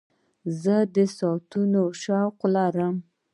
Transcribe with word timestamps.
زه 0.61 0.75
د 0.95 0.97
ساعتونو 1.17 1.81
شوق 2.01 2.37
لرم. 2.55 2.95